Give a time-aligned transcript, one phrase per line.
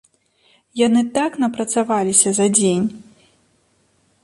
[0.79, 2.87] Яны так напрацаваліся за дзень.